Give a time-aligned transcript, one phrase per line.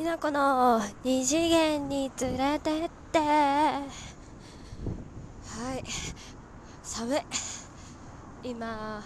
[0.00, 3.18] きなこの二次元に連れてって。
[3.18, 3.84] は
[5.76, 5.84] い。
[6.82, 7.20] 寒い。
[8.42, 9.02] 今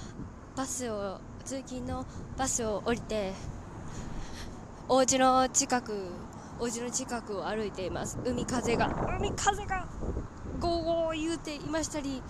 [0.54, 2.06] バスを通勤の
[2.38, 3.32] バスを降りて
[4.88, 6.12] お家の近く
[6.60, 8.16] お家の近くを歩いています。
[8.24, 8.86] 海風が
[9.18, 9.88] 海風が
[10.60, 12.22] ゴーゴー言うていましたり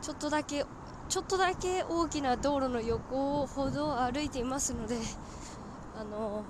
[0.00, 0.64] ちょっとだけ
[1.10, 4.96] ちょっとだけ大きな道路の横をほど歩いていますので
[6.00, 6.44] あの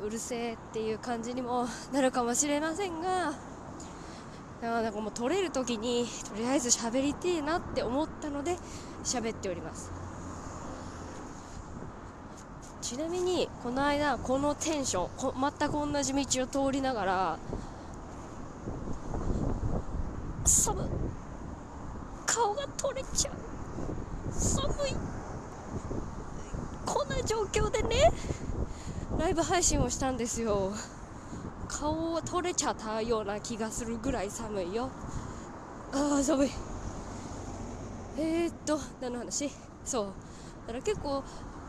[0.00, 3.32] うるせえっていう感じにも なるかもしれませんが
[4.62, 8.58] なんかもう撮れる時にとりあえず喋りてえなって思ったので
[9.04, 9.92] 喋っております。
[12.80, 17.38] ちなみにこの間このテンションこ全く同じ道を通りながら
[20.44, 20.88] 寒
[22.24, 23.34] 顔が取れちゃう。
[24.32, 24.96] 寒い。
[26.86, 28.12] こんな状況でね。
[29.18, 30.72] ライブ配信をしたんですよ。
[31.66, 34.90] 顔を取れちゃったような気がするぐらい寒いよ。
[35.92, 36.50] ああ寒い。
[38.16, 39.50] えー、っと何の話？
[39.84, 40.06] そう。
[40.68, 41.24] だから結構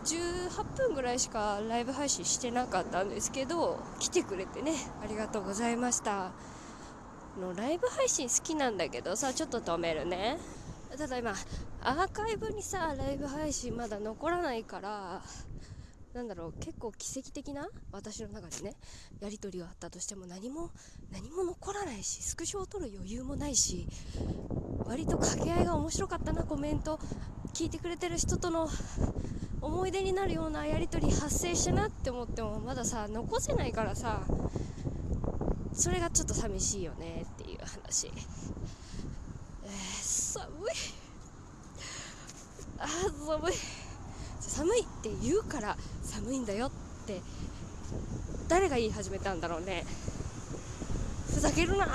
[0.05, 6.31] 18分ぐらいしかライブ配信してなかったんですけど来てくれてねありがとうございました。
[7.41, 10.37] のライブ配信好きなんだけどさちょっと止めるね。
[10.95, 11.33] ただ今
[11.81, 15.21] アーカイブにさライブ配信まだ残らないから
[16.13, 18.75] なんだろう結構奇跡的な私の中でね
[19.19, 20.71] やり取りがあったとしても何も
[21.11, 23.87] 何も残らないしスクショを撮る余裕もないし
[24.85, 26.99] 割と掛け合いが面白かったなコメント
[27.53, 28.67] 聞いてくれてる人との
[29.61, 34.21] 思い出になるようなやり取り発生したなって思ってもまださ残せないからさ
[35.73, 40.71] それがちょっと寂しいよねっていう話、えー、寒い。
[42.79, 42.87] あ
[43.25, 43.53] 寒い。
[44.39, 45.77] 寒いって言うから
[46.09, 46.71] 寒いんだよっ
[47.05, 47.21] て
[48.47, 49.85] 誰が言い始めたんだろうね。
[51.33, 51.85] ふざけるな。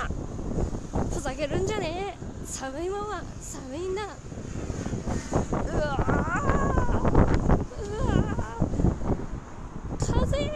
[1.13, 2.25] ふざけるんじゃねえ。
[2.47, 4.03] 寒いまま寒いんだ。
[4.03, 4.05] う
[5.55, 5.97] わうわ
[9.99, 10.51] 風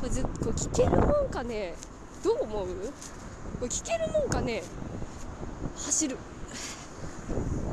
[0.00, 1.74] これずこれ聞けるもんかね。
[2.24, 2.66] どう思う？
[2.66, 2.72] こ
[3.62, 4.64] れ聞けるもんかね。
[5.76, 6.16] 走る。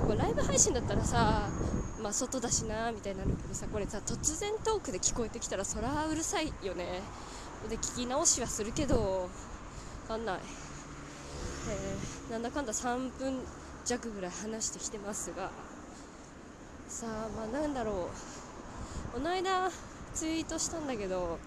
[0.05, 1.49] これライブ配信だったらさ
[2.05, 7.01] まあ外だしなみたいになるけどさこれさ突然トークで聞こえてきたらそらうるさいよね。
[7.67, 9.27] で聞き直しはするけど
[10.03, 10.39] 分かんない、
[11.67, 13.39] えー、なんだかんだ3分
[13.85, 15.49] 弱ぐらい話してきてますが。
[16.87, 17.91] さあまあなんだろ
[19.11, 19.13] う。
[19.15, 19.71] この間
[20.13, 21.39] ツイートしたんだけど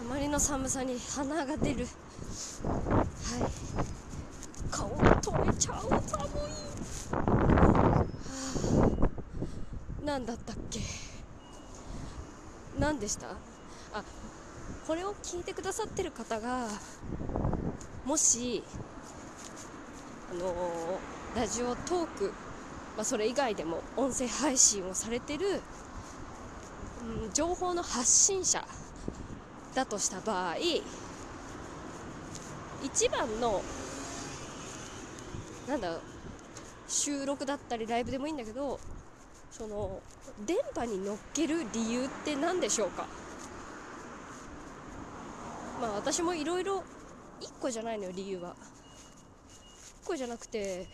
[0.00, 1.88] あまりの寒さに鼻が出る。
[2.64, 3.06] はい。
[4.70, 6.28] 顔が取れちゃう寒
[8.92, 8.93] い。
[10.04, 10.80] 何だったっけ？
[12.78, 13.28] 何でした？
[13.28, 14.04] あ
[14.86, 16.68] これを聞いてくださってる方が
[18.04, 18.62] もし
[20.30, 22.32] あのー、ラジオトーク、
[22.96, 25.62] まあ、それ以外でも音声配信をされてる、
[27.24, 28.62] うん、情報の発信者
[29.74, 30.56] だとした場合
[32.82, 33.62] 一番の
[35.66, 35.96] なんだ
[36.88, 38.78] 収録だったりライブでもいいんだけど
[39.56, 40.00] その
[40.44, 43.06] 電波に乗っける理由って何でしょうか？
[45.80, 46.82] まあ私もいろいろ
[47.40, 48.56] 1個じゃないのよ理由は。
[50.02, 50.88] 1個じゃなくて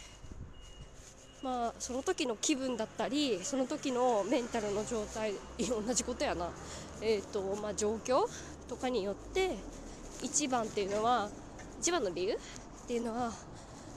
[1.42, 6.50] まあその時の気分だったりその時のメンタルの状態同じことやな。
[7.00, 8.26] えっ、ー、とまあ状況
[8.68, 9.56] とかによって
[10.22, 11.30] 一番っていうのは
[11.80, 12.38] 一番の理由っ
[12.86, 13.32] ていうのは、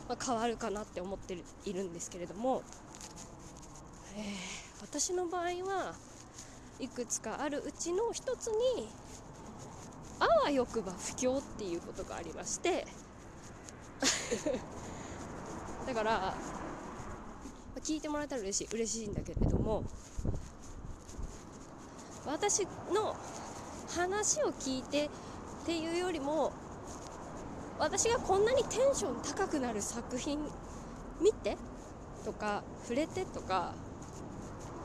[0.07, 2.63] まあ、変わるかなって思っているんですけれども。
[4.15, 5.95] えー、私の場合は
[6.79, 8.89] いくつかあるうちの一つに
[10.19, 12.87] あわよくば不況っていうことがありまして
[15.87, 16.35] だから
[17.81, 19.83] 聞いてもらえたら嬉しい嬉しいんだけれども
[22.25, 23.15] 私の
[23.95, 25.09] 話を聞いてっ
[25.65, 26.53] ていうよりも
[27.79, 30.39] 私がこんなにテンション高くなる作品
[31.21, 31.57] 見て
[32.23, 33.73] とか触れてとか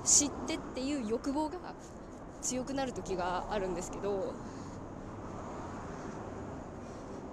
[0.08, 1.58] 知ってっていう欲望が
[2.40, 4.32] 強くなる時があるんですけど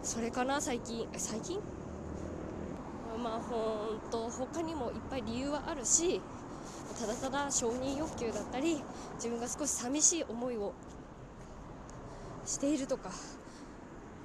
[0.04, 1.08] それかな最近？
[1.16, 1.62] 最近？
[3.24, 6.22] まあほんと他にもいっぱい理由はあるし
[7.00, 8.84] ただただ承認欲求だったり
[9.16, 10.74] 自分が少し寂しい思いを
[12.46, 13.10] しているとか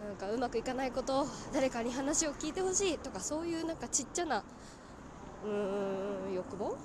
[0.05, 4.43] なんかうまくいかないこと誰かに話を聞いてほしいとかそういうなんかちっちゃな
[5.44, 6.76] うーん欲望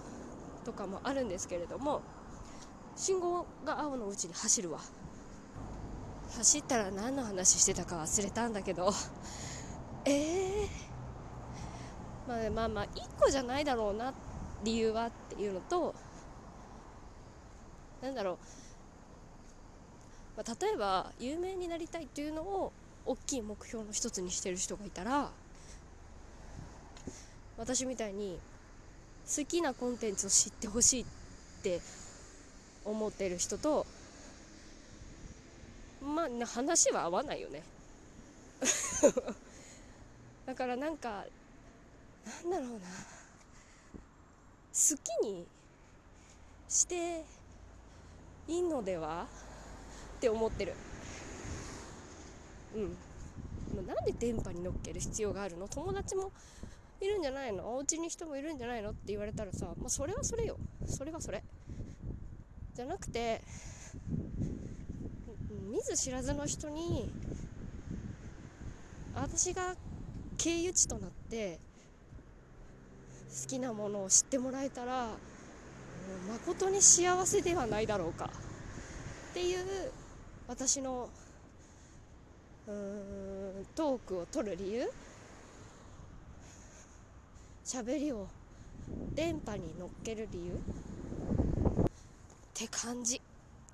[0.66, 2.02] とかもあるんですけれども
[2.96, 4.80] 信号が青のうちに走るわ。
[6.38, 8.92] 走ったら何の話してたか忘れたんだけど。
[10.06, 14.14] ええー、まあまあまあ1個じゃないだろうな
[14.64, 15.96] 理由はっていうのと
[18.02, 18.38] なんだろう、
[20.38, 22.72] まあ、例えば有名になりたいっていうのを
[23.06, 25.32] 大きい目標の一つにしてる人がいたら
[27.58, 28.40] 私みたいに
[29.28, 31.06] 好きなコンテンツを知ってほしいっ
[31.64, 31.82] て
[32.86, 33.86] 思ってる人と
[36.02, 37.64] まあ話は合わないよね。
[40.46, 41.26] だからなんか
[42.44, 42.86] なんだろうな。
[44.76, 45.48] 好きに
[46.70, 47.24] して
[48.48, 49.26] いいのでは？
[50.18, 50.74] って思ってる。
[52.76, 52.98] うん。
[53.88, 55.68] なんで電波に乗っける必要があるの？
[55.68, 56.32] 友達も
[57.02, 57.76] いるんじゃないの？
[57.76, 58.92] お家に人もいるんじゃないの？
[58.92, 60.58] って言われたらさ、まあ、それはそれよ。
[60.88, 61.44] それはそれ。
[62.74, 63.42] じゃなくて
[65.72, 67.10] 見ず知らずの人に
[69.14, 69.76] 私が
[70.38, 71.60] 経由地となって
[73.42, 75.10] 好きなものを知ってもらえたら
[76.30, 78.30] 誠に幸せではないだろうか。
[79.32, 79.92] っていう
[80.48, 81.10] 私の
[82.68, 84.92] うーんトークを取る理由。
[87.66, 88.28] 喋りを
[89.16, 90.54] 電波に乗っける理由？
[90.54, 90.58] っ
[92.54, 93.20] て感じ。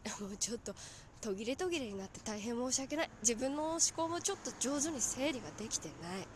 [0.22, 0.74] もうちょっと
[1.20, 3.10] 途切れ途切れになって大変申し訳ない。
[3.22, 6.28] 自分の思考もちょっと上手に整理ができてない。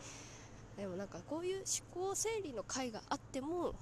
[0.76, 1.64] でもなんかこういう
[1.94, 3.74] 思考整理の回があっても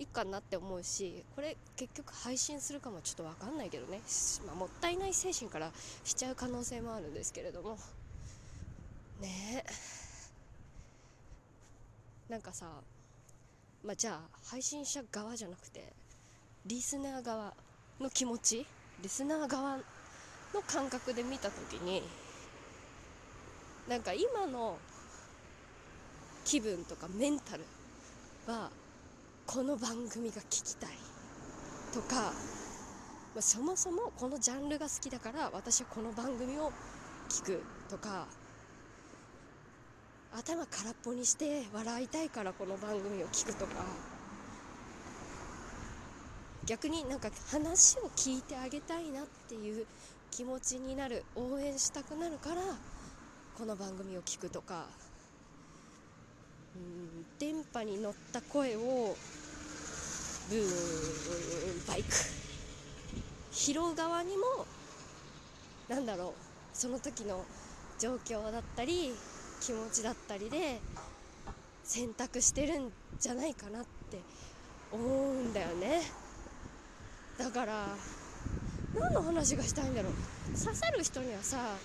[0.00, 4.00] いいかなって思うしこれ結局配信するかもちょっと分かんないけどね、
[4.44, 5.70] まあ、もったいない精神から
[6.02, 7.78] しちゃう可能性もあるんですけれども。
[9.20, 9.64] ね。
[9.64, 10.09] え
[12.30, 12.66] なんかさ
[13.84, 15.92] まあじゃあ配信者側じゃなくて
[16.64, 17.52] リスナー側
[18.00, 18.66] の気持ち
[19.02, 19.82] リスナー側の
[20.66, 22.02] 感覚で見た時に
[23.88, 24.78] なんか今の
[26.44, 27.64] 気分とかメンタル
[28.46, 28.70] は
[29.46, 30.90] この番組が聞きたい。
[31.92, 32.32] とか、
[33.34, 36.72] まあ、そもそもこのジャンルが好きだから私はこの番組を
[37.28, 37.62] 聞く。
[37.88, 38.26] とか
[40.32, 43.72] 頭空っぽにして笑いたいからこの番組を聞くとか。
[46.66, 49.86] 逆になんか話を聞いてあげたいなっていう
[50.30, 52.60] 気持ちになる応援したくなるから
[53.58, 54.84] この番組を聞くとか。
[56.76, 59.16] うん電波に乗った声を
[60.48, 62.08] ブーンバイク。
[63.50, 64.44] 拾う側にも
[65.88, 66.32] なんだろう
[66.72, 67.44] その時の
[67.98, 69.12] 状況だったり
[69.60, 70.80] 気持ちだったりで
[71.84, 74.18] 選択してるんじゃないかなって
[74.90, 76.02] 思うんだよね。
[77.38, 77.88] だから
[78.98, 80.12] 何の話がしたいんだろう。
[80.58, 81.76] 刺さる人にはさ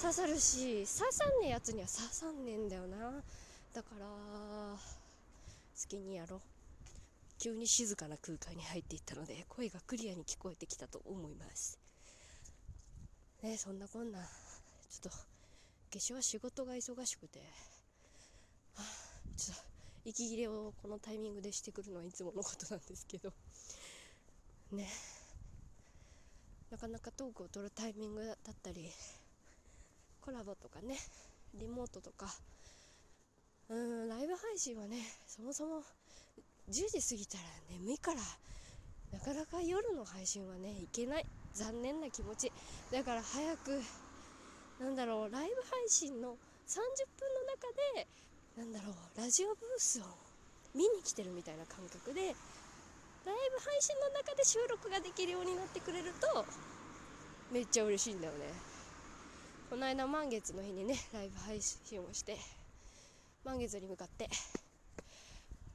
[0.00, 3.22] 刺さるし刺さんねえやつには刺さんねえんだよな。
[3.72, 4.78] だから好
[5.88, 6.40] きにやろう。
[7.38, 11.78] 急に静かな空間に入っていったので声がクリアに聞こえてきたと思います。
[13.42, 14.20] ねそんなこんな。
[14.20, 15.33] ちょっと
[15.94, 17.44] 化粧は仕事が忙しくて、は
[18.78, 18.82] あ、
[19.36, 19.62] ちょっと
[20.04, 23.32] 息切れをこのタイミングでしてくるのはいつものことなんですけど
[24.72, 24.88] ね。
[26.72, 28.90] なかなかトークを取るタイミングだったり
[30.20, 30.96] コラボとかね
[31.54, 32.26] リモートとか
[33.68, 34.96] うんライブ配信はね
[35.28, 35.82] そもそも
[36.68, 38.20] 10時過ぎたら眠いから
[39.12, 41.26] なかなか夜の配信はねいけない。
[41.54, 42.52] 残念な気持ち。
[42.90, 43.80] だから早く
[44.84, 46.36] なんだろうライブ配信の
[46.68, 46.76] 30
[47.16, 48.06] 分の中で
[48.58, 50.02] なんだろうラジオブースを
[50.74, 56.44] 見に来てるみたいな感覚でライブ配信の中で収録ができるようになってくれると
[57.50, 58.40] めっちゃ嬉しいんだよね。
[59.70, 62.36] この間満月の日にねライブ配信をして
[63.42, 64.28] 満月に向かって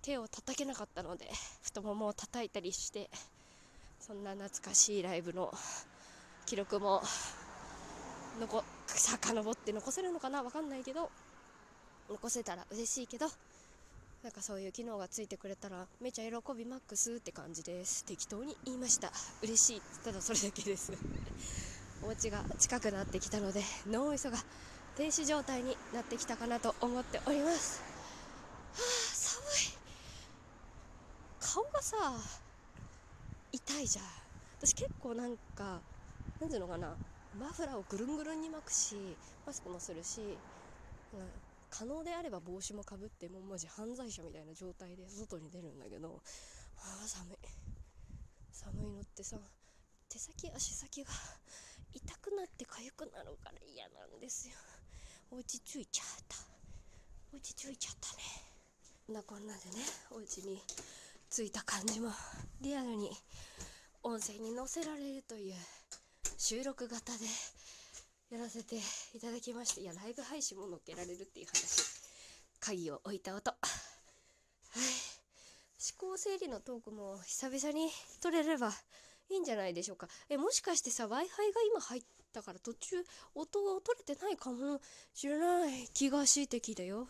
[0.03, 1.27] 手を叩けなかったので
[1.63, 3.09] 太ももを叩いたりして
[3.99, 5.51] そんな懐かしいライブの
[6.45, 7.01] 記録も
[8.39, 8.63] 残
[8.97, 10.41] 遡って残せるのかな？
[10.43, 11.09] 分かんないけど
[12.09, 13.27] 残せたら嬉しいけど
[14.23, 18.03] なんかそういう機能がついてくれたらめちゃ喜びマックスって感じです。
[18.03, 19.11] 適当に言いました。
[19.41, 19.81] 嬉しい。
[20.03, 20.91] ただそれだけです。
[22.03, 24.37] お家が近くなってきたので脳みそが
[24.97, 27.79] 停止状態になってきたかなと思っております。
[27.79, 27.85] は
[28.75, 28.81] あ
[29.15, 29.43] 寒
[29.75, 29.77] い。
[31.39, 32.19] 顔がさ
[33.53, 34.05] 痛いじゃん。
[34.57, 35.79] 私結構なんか
[36.41, 36.93] なんていうのかな。
[37.37, 38.95] マフラーをぐるんぐるんに巻くし
[39.45, 40.21] マスクもするし、
[41.13, 41.19] うん、
[41.69, 46.21] 可能であれば帽子もかぶってもうマジ犯罪者みたいな状態で外に出るんだけど
[46.77, 47.37] あ寒い。
[48.51, 49.37] 寒いのってさ
[50.09, 51.11] 手先足先が
[51.93, 54.55] 痛くなって痒くなるから嫌なんですよ。
[55.31, 56.35] お家着いちゃった。
[57.33, 58.23] お家着いちゃったね。
[59.05, 60.61] こんなこんなでねお家に
[61.29, 62.09] 着いた感じも
[62.61, 63.11] リアルに
[64.03, 65.53] 音声に載せられるという。
[66.41, 67.25] 収録型で
[68.31, 68.77] やらせて
[69.13, 71.83] いただきましていやライブ配信も載っけられるっていう話
[72.61, 73.51] 鍵を置いた音。
[73.51, 73.59] はい。
[75.99, 77.89] 思考整理のトークも久々に
[78.21, 78.71] 撮れれば
[79.29, 80.07] いいんじゃないでしょうか。
[80.29, 82.95] えもしかしてさ w i f i が今入ったから途中
[83.35, 84.79] 音が取れてないかも
[85.13, 87.09] しれない気がしてきたよ。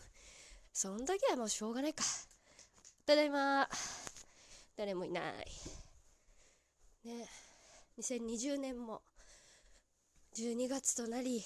[0.72, 2.02] そんだけはもうしょうがないか。
[3.06, 3.68] ただいま。
[4.76, 5.46] 誰もいない。
[7.04, 7.28] ね。
[7.96, 9.02] 2020年も。
[10.40, 11.44] 12月となり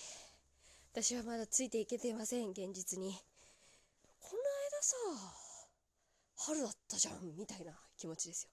[0.92, 3.12] 私はまだついていけていません現実に。
[4.20, 4.38] この
[4.70, 4.96] 間さ
[6.36, 8.50] 春だったじゃんみたいな気持ちですよ。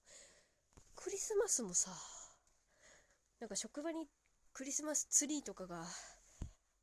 [0.96, 1.92] クリスマスもさ
[3.38, 4.08] なんか職場に
[4.52, 5.84] クリスマスツリーとかが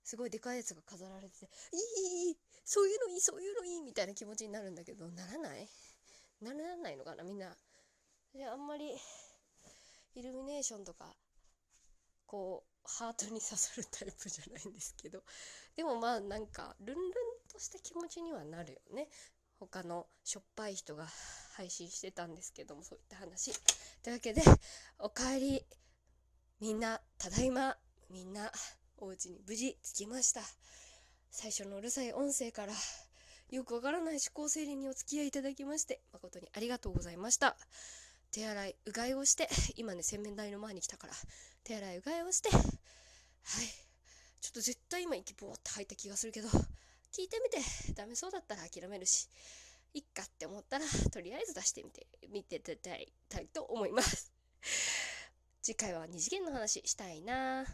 [0.05, 5.67] すごいでかいやつが飾られてていいいいそういうのいいそういうのいいみたいな気持ちになるんだけどならない？
[6.41, 7.53] ならないのかなみんな。
[8.33, 8.95] であんまり
[10.15, 11.13] イルミネーションとか
[12.25, 15.23] こうハートに刺さるタイプじゃないんですけど。
[15.75, 17.11] でもまあなんかルンルン
[17.51, 19.07] とした気持ちにはなるよね。
[19.59, 21.05] 他のしょっぱい人が
[21.55, 23.53] 配信してたんですけどもそういった話。
[24.03, 24.41] というわけで
[24.99, 25.65] おかえり。
[26.59, 27.77] みんなただいま。
[28.09, 28.51] みんな
[28.97, 30.41] お家に無事着きました。
[31.31, 32.73] 最初のうるさい音声から
[33.51, 37.55] よくわからない思考整理にお付き合いいただきまして誠にありがとうございました。
[38.31, 41.13] 手洗いうがいをして 今ね洗面台の前に来たから
[41.63, 42.63] 手洗いうがいをしてはい。
[44.41, 46.47] ちょっと絶対今息ボーって吐いた気がするけど
[47.11, 47.59] 聞いてみて。
[47.93, 49.27] ダメそうだったら諦めるし。
[49.93, 54.31] いっかって思ったらとりあえず出してみて見ていただきたいと思います。
[55.61, 57.65] 次回は二次元の話したいな。